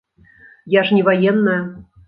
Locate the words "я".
0.77-0.81